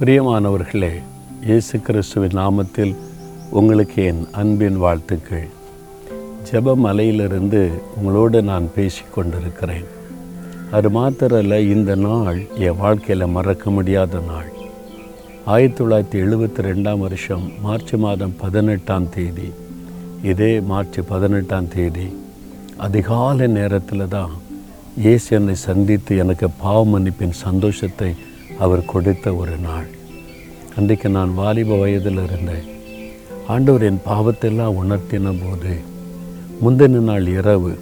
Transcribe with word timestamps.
பிரியமானவர்களே 0.00 1.02
இயேசு 1.46 1.80
கிறிஸ்துவின் 1.80 2.30
நாமத்தில் 2.30 2.94
உங்களுக்கு 3.50 4.04
என் 4.04 4.26
அன்பின் 4.32 4.76
வாழ்த்துக்கள். 4.76 5.46
ஜெப 6.50 6.74
மலையிலிருந்து 6.76 7.70
உங்களோடு 7.96 8.42
நான் 8.42 8.70
பேசி 8.74 9.02
கொண்டிருக்கிறேன். 9.14 9.84
அது 10.70 10.90
மாத்திரல்ல 10.90 11.58
இந்த 11.58 11.94
நாள் 11.94 12.46
என் 12.58 12.76
வாழ்க்கையில் 12.76 13.26
மறக்க 13.26 13.70
முடியாத 13.70 14.18
நாள். 14.18 14.52
ஆயிரத்தி 15.44 15.84
தொள்ளாயிரத்தி 15.84 16.22
எழுபத்தி 16.22 16.62
ரெண்டாம் 16.62 16.98
வருஷம் 16.98 17.52
மார்ச் 17.62 17.94
மாதம் 17.94 18.36
பதினெட்டாம் 18.36 19.08
தேதி. 19.08 19.52
இதே 20.22 20.60
மார்ச் 20.60 20.98
பதினெட்டாம் 21.08 21.68
தேதி 21.68 22.16
அதிகாலை 22.76 23.46
நேரத்தில் 23.46 24.08
தான் 24.08 24.30
இயேசு 24.96 25.36
என்னை 25.36 25.54
சந்தித்து 25.54 26.16
எனக்கு 26.16 26.48
பாவ 26.50 26.98
மன்னிப்பின் 26.98 27.30
சந்தோஷத்தை 27.30 28.14
அவர் 28.64 28.88
கொடுத்த 28.92 29.26
ஒரு 29.40 29.56
நாள். 29.66 29.88
அன்றைக்கு 30.76 31.08
நான் 31.16 31.32
வாலிப 31.40 31.76
வயதில் 31.82 32.20
இருந்தேன். 32.24 32.66
ஆண்டவர் 33.52 33.84
என் 33.88 34.00
பாவத்தெல்லாம் 34.08 34.78
உணர்த்தின 34.80 35.32
போது 35.42 35.74
முந்தின 36.62 37.02
நாள் 37.08 37.26
இரவு 37.38 37.72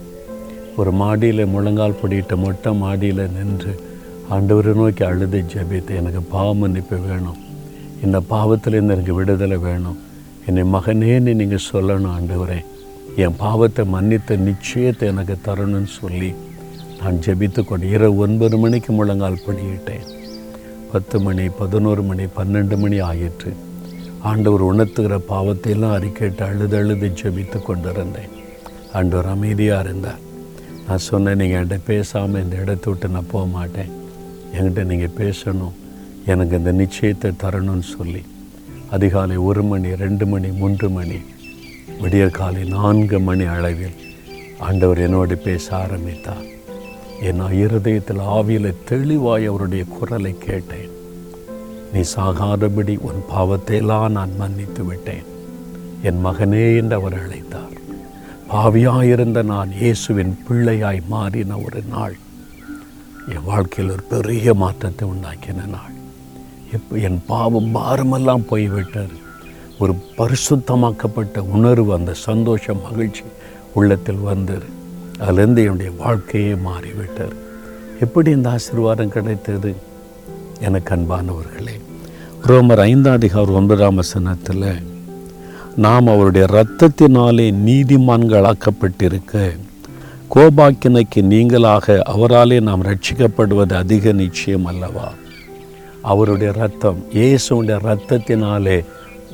ஒரு 0.81 0.91
மாடியில் 1.01 1.53
முழங்கால் 1.55 2.01
படியிட்ட 2.01 2.35
மொட்டை 2.43 2.71
மாடியில் 2.83 3.23
நின்று 3.37 3.73
ஆண்டவரை 4.35 4.73
நோக்கி 4.81 5.05
அழுது 5.09 5.39
ஜெபித்து 5.53 5.93
எனக்கு 6.01 6.21
பாவ 6.35 6.49
மன்னிப்பு 6.61 6.97
வேணும். 7.07 7.41
இந்த 8.05 8.19
பாவத்திலேருந்து 8.33 8.95
எனக்கு 8.97 9.15
விடுதலை 9.19 9.59
வேணும். 9.69 9.99
என்னை 10.49 10.65
மகனேன்னு 10.75 11.33
நீங்கள் 11.41 11.67
சொல்லணும் 11.71 12.15
ஆண்டவரே. 12.17 12.61
என் 13.25 13.39
பாவத்தை 13.45 13.85
மன்னித்த 13.95 14.39
நிச்சயத்தை 14.49 15.07
எனக்கு 15.13 15.37
தரணும்னு 15.47 15.93
சொல்லி 16.01 16.31
நான் 17.01 17.23
ஜெபித்து 17.27 17.61
கொண்டு 17.65 17.89
இரவு 17.97 18.17
ஒன்பது 18.27 18.57
மணிக்கு 18.65 18.93
முழங்கால் 18.99 19.45
படியிட்டேன். 19.47 20.07
பத்து 20.93 21.21
மணி 21.21 21.49
பதினோரு 21.49 22.03
மணி 22.03 22.25
பன்னெண்டு 22.39 22.77
மணி 22.83 22.99
ஆயிற்று. 23.01 23.53
ஆண்டவர் 24.31 24.63
உணர்த்துகிற 24.69 25.21
பாவத்தையெல்லாம் 25.31 25.97
அறிக்கைட்டு 25.99 26.43
அழுது 26.43 26.77
அழுது 26.77 27.09
ஜெபித்து 27.21 27.63
கொண்டிருந்தேன். 27.63 28.33
ஆண்டவர் 28.93 29.27
அமைதியாக 29.27 29.85
இருந்தார். 29.85 30.23
நான் 30.87 31.05
சொன்னேன் 31.09 31.37
நீங்கள் 31.37 31.59
என்கிட்ட 31.61 31.79
பேசாமல் 31.85 32.43
இந்த 32.43 32.57
இடத்த 32.57 32.91
விட்டு 32.91 33.09
நான் 33.09 33.31
போக 33.35 33.47
மாட்டேன். 33.47 33.93
என்கிட்ட 34.55 34.85
நீங்கள் 34.85 35.17
பேசணும். 35.23 35.77
எனக்கு 36.33 36.57
இந்த 36.57 36.73
நிச்சயத்தை 36.73 37.31
தரணும்னு 37.45 37.87
சொல்லி. 37.97 38.25
அதிகாலை 38.91 39.37
ஒரு 39.37 39.63
மணி 39.63 39.95
ரெண்டு 40.05 40.27
மணி 40.27 40.49
மூன்று 40.61 40.91
மணி 40.91 41.21
விடிய 42.03 42.31
காலை 42.31 42.65
நான்கு 42.65 43.21
மணி 43.21 43.45
அளவில் 43.45 43.97
ஆண்டவர் 44.59 44.99
என்னோடு 44.99 45.37
பேச 45.37 45.77
ஆரம்பித்தார். 45.77 46.47
என் 47.21 47.53
இருதயத்தில் 47.53 48.19
ஆவியில் 48.19 48.75
தெளிவாய் 48.85 49.47
அவருடைய 49.47 49.85
குரலை 49.85 50.39
கேட்டேன். 50.39 50.91
நீ 51.93 52.01
சாகாதபடி 52.17 52.99
உன் 52.99 53.25
பாவத்தையெல்லாம் 53.35 54.09
நான் 54.09 54.37
மன்னித்து 54.37 54.85
விட்டேன். 54.85 55.25
என் 56.03 56.27
மகனே 56.27 56.77
என்று 56.77 56.97
அவர் 56.97 57.29
அழைத்தார். 57.29 57.75
பாவியாயிருந்த 58.53 59.43
நான் 59.43 59.73
இயேசுவின் 59.73 60.39
பிள்ளையாய் 60.49 61.01
மாறின 61.09 61.59
ஒரு 61.59 61.83
நாள். 61.91 62.17
என் 63.29 63.45
வாழ்க்கையில் 63.45 63.93
ஒரு 63.93 64.03
பெரிய 64.03 64.55
மாற்றத்தை 64.55 65.09
உண்டாக்கின 65.09 65.67
நாள். 65.67 65.95
இப்போ 66.73 66.97
என் 66.97 67.23
பாவம் 67.27 67.75
பாரமெல்லாம் 67.75 68.47
போய்விட்டது. 68.47 69.25
ஒரு 69.79 69.95
பரிசுத்தமாக்கப்பட்ட 70.17 71.39
உணர்வு 71.39 71.95
அந்த 71.95 72.13
சந்தோஷம் 72.13 72.83
மகிழ்ச்சி 72.83 73.23
உள்ளத்தில் 73.75 74.19
வந்தது. 74.19 74.65
அதிலிருந்து 75.19 75.63
என்னுடைய 75.63 75.91
வாழ்க்கையே 75.99 76.53
மாறிவிட்டார். 76.53 77.37
எப்படி 78.01 78.31
இந்த 78.31 78.51
ஆசீர்வாதம் 78.51 79.09
கிடைத்தது? 79.09 79.75
எனக்கு 80.61 80.95
அன்பானவர்களே 80.95 81.81
ரோமர் 82.47 82.77
ஐந்தாம் 82.77 83.13
அதிகாரம் 83.13 83.55
ஒன்பதாம் 83.55 83.95
வசனத்தில் 83.95 84.65
நாம் 85.77 86.07
அவருடைய 86.07 86.47
இரத்தத்தினாலே 86.51 87.55
நீதிமான்களாக்கப்பட்டிருக்க 87.67 89.59
கோபாக்கினைக்கு 90.35 91.15
நீங்களாக 91.15 92.01
அவராலே 92.09 92.61
நாம் 92.61 92.83
ரட்சிக்கப்படுவது 92.83 93.73
அதிக 93.73 94.13
நிச்சயம் 94.13 94.65
அல்லவா? 94.65 95.13
அவருடைய 96.03 96.53
ரத்தம் 96.53 97.05
இயேசுடைய 97.13 97.79
ரத்தத்தினாலே 97.83 98.85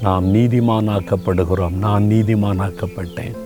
நாம் 0.03 0.35
நீதிமானாக்கப்படுகிறோம். 0.35 1.73
நான் 1.73 2.03
நீதிமானாக்கப்பட்டேன். 2.03 3.42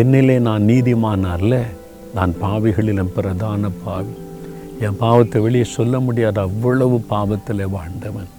என்னிலே 0.00 0.36
நான் 0.46 0.64
நீதிமானார்ல 0.68 1.56
நான் 2.14 2.32
பாவிகளிலும் 2.40 3.10
பிரதான 3.16 3.68
பாவி. 3.84 4.14
என் 4.86 4.96
பாவத்தை 5.02 5.38
வெளியே 5.44 5.66
சொல்ல 5.74 6.00
முடியாத 6.06 6.38
அவ்வளவு 6.48 6.96
பாவத்தில் 7.12 7.62
வாழ்ந்தவன். 7.74 8.30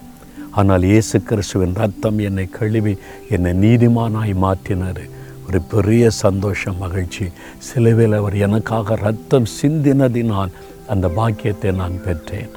ஆனால் 0.59 0.85
இயேசு 0.89 1.17
கிறிஸ்துவின் 1.29 1.77
ரத்தம் 1.81 2.19
என்னை 2.27 2.45
கழுவி 2.57 2.94
என்னை 3.35 3.53
நீதிமானாய் 3.63 4.33
மாற்றினார். 4.45 5.03
ஒரு 5.47 5.61
பெரிய 5.73 6.03
சந்தோஷம் 6.23 6.81
மகிழ்ச்சி. 6.85 7.27
சிலுவையில் 7.67 8.19
அவர் 8.19 8.35
எனக்காக 8.47 8.97
ரத்தம் 9.07 9.47
சிந்தினதினால் 9.59 10.55
அந்த 10.94 11.07
பாக்கியத்தை 11.19 11.71
நான் 11.81 11.97
பெற்றேன். 12.07 12.51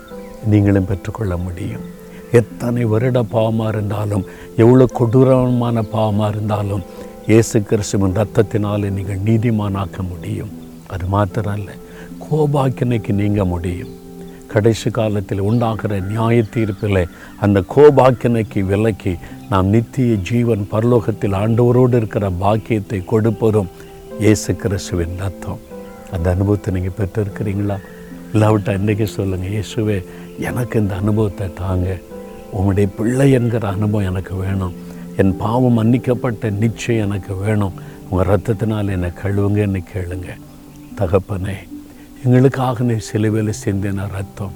நீங்களும் 0.53 0.88
பெற்றுக்கொள்ள 0.91 1.37
முடியும். 1.47 1.84
எத்தனை 2.41 2.82
வருட 2.94 3.19
பாவமாக 3.34 3.75
இருந்தாலும் 3.75 4.25
எவ்வளோ 4.62 4.87
கொடூரமான 4.98 5.82
பாவமாக 5.94 6.32
இருந்தாலும் 6.34 6.84
இயேசு 7.31 7.59
கிறிஸ்துவின் 7.69 8.15
ரத்தத்தினால் 8.19 8.84
நீங்கள் 8.97 9.19
நீதிமானாக்க 9.27 9.97
முடியும். 10.11 10.53
அது 10.93 11.06
மாத்திரம் 11.15 11.59
இல்லை 11.59 11.75
கோபாக்கினைக்கு 12.25 13.12
நீங்க 13.19 13.44
முடியும். 13.50 13.91
கடைசி 14.53 14.91
காலத்தில் 14.99 15.43
உண்டாகிற 15.49 15.99
நியாய 16.12 16.37
தீர்ப்பில் 16.55 17.03
அந்த 17.47 17.62
கோபாக்கினைக்கு 17.75 18.62
விலக்கி 18.71 19.12
நாம் 19.50 19.69
நித்திய 19.75 20.15
ஜீவன் 20.31 20.65
பரலோகத்தில் 20.72 21.38
ஆண்டவரோடு 21.43 22.00
இருக்கிற 22.00 22.31
பாக்கியத்தை 22.44 23.03
கொடுப்பதும் 23.12 23.71
இயேசு 24.25 24.56
கிறிஸ்துவின் 24.65 25.17
ரத்தம் 25.25 25.62
அந்த 26.15 26.27
அனுபவத்தை 26.34 26.75
நீங்கள் 26.78 26.99
பெற்றிருக்கிறீங்களா? 27.00 27.78
இல்லாவிட்டா 28.34 28.81
இன்றைக்கி 28.81 29.09
சொல்லுங்கள் 29.19 29.55
இயேசுவே 29.56 30.00
எனக்கு 30.50 30.77
இந்த 30.84 30.94
அனுபவத்தை 31.03 31.49
தாங்க. 31.62 31.88
உங்களுடைய 32.56 32.88
பிள்ளை 32.99 33.31
என்கிற 33.38 33.65
அனுபவம் 33.77 34.11
எனக்கு 34.12 34.34
வேணும். 34.44 34.77
என் 35.21 35.37
பாவம் 35.37 35.77
மன்னிக்கப்பட்ட 35.79 36.51
நிச்சயம் 36.51 37.06
எனக்கு 37.06 37.33
வேணும். 37.34 37.73
உங்கள் 38.09 38.29
ரத்தத்தினால் 38.31 38.91
என்னை 38.91 39.11
கழுவுங்கன்னு 39.23 39.81
கேளுங்க. 39.93 40.29
தகப்பனே 40.99 41.56
எங்களுக்காக 42.25 42.84
நீ 42.84 42.97
சிலுவையில் 43.09 43.61
சிந்தின 43.65 44.06
ரத்தம் 44.12 44.55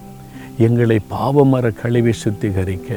எங்களை 0.59 0.99
பாவமர 1.11 1.73
கழுவி 1.81 2.13
சுத்திகரிக்க 2.25 2.91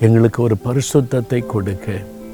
எங்களுக்கு 0.00 0.42
ஒரு 0.42 0.56
பரிசுத்தத்தை 0.64 1.46
கொடுக்க 1.46 1.86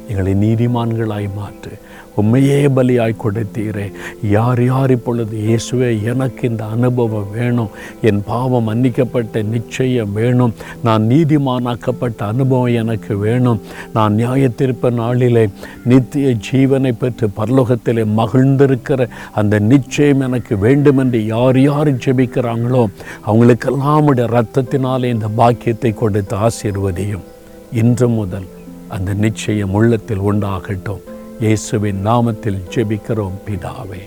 எங்களை 0.08 0.32
நீதிமான்களாய் 0.34 1.28
மாற்று. 1.36 1.72
உண்மையே 2.16 2.68
பலியாய் 2.68 3.20
கொடுத்தீரே. 3.24 3.92
யார் 4.22 4.64
யார் 4.64 4.90
இப்பொழுது 4.90 5.36
இயேசுவே 5.36 6.02
எனக்கு 6.02 6.48
இந்த 6.48 6.64
அனுபவம் 6.64 7.30
வேணும். 7.32 7.68
என் 8.02 8.22
பாவம் 8.26 8.68
மன்னிக்கப்பட்ட 8.68 9.42
நிச்சயம் 9.42 10.12
வேணும். 10.12 10.54
நான் 10.82 11.02
நீதிமானாக்கப்பட்ட 11.02 12.18
அனுபவம் 12.18 12.74
எனக்கு 12.74 13.16
வேணும். 13.16 13.60
நான் 13.94 14.14
நியாயத்திருப்ப 14.14 14.90
நாளிலே 14.90 15.48
நித்திய 15.84 16.36
ஜீவனை 16.50 16.92
பெற்று 16.98 17.28
பரலோகத்திலே 17.36 18.06
மகிழ்ந்திருக்கிற 18.16 19.08
அந்த 19.34 19.58
நிச்சயம் 19.58 20.20
எனக்கு 20.20 20.58
வேண்டுமென்று 20.58 21.26
யார் 21.26 21.60
யார் 21.60 21.92
ஜெபிக்கிறாங்களோ 21.94 22.86
அவங்களுக்கெல்லாம் 23.26 24.06
உடைய 24.06 24.30
ரத்தத்தினாலே 24.30 25.04
இந்த 25.04 25.28
பாக்கியத்தை 25.28 25.92
கொடுத்து 25.92 26.36
ஆசீர்வதியும். 26.36 27.24
இன்று 27.72 28.08
முதல் 28.08 28.48
அந்த 28.88 29.14
நிச்சயம் 29.14 29.72
உள்ளத்தில் 29.72 30.20
உண்டாகட்டும். 30.20 31.00
இயேசுவின் 31.40 32.06
நாமத்தில் 32.06 32.62
ஜெபிக்கிறோம் 32.70 33.38
பிதாவே. 33.46 34.02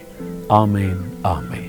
ஆமேன் 0.49 1.01
ஆமேன். 1.23 1.66